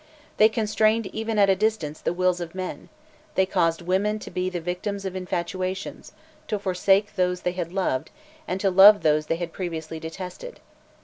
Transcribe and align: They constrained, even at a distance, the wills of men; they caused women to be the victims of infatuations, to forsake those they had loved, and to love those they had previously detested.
They 0.37 0.49
constrained, 0.49 1.05
even 1.13 1.37
at 1.37 1.47
a 1.47 1.55
distance, 1.55 2.01
the 2.01 2.11
wills 2.11 2.41
of 2.41 2.55
men; 2.55 2.89
they 3.35 3.45
caused 3.45 3.83
women 3.83 4.17
to 4.21 4.31
be 4.31 4.49
the 4.49 4.59
victims 4.59 5.05
of 5.05 5.15
infatuations, 5.15 6.11
to 6.47 6.57
forsake 6.57 7.15
those 7.17 7.41
they 7.41 7.51
had 7.51 7.71
loved, 7.71 8.09
and 8.47 8.59
to 8.61 8.71
love 8.71 9.03
those 9.03 9.27
they 9.27 9.35
had 9.35 9.53
previously 9.53 9.99
detested. 9.99 10.59